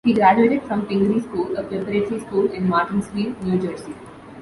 He 0.03 0.15
graduated 0.15 0.63
from 0.63 0.87
Pingry 0.87 1.21
School, 1.21 1.55
a 1.55 1.61
preparatory 1.63 2.19
school 2.21 2.51
in 2.51 2.67
Martinsville, 2.67 3.35
New 3.43 3.59
Jersey. 3.59 3.93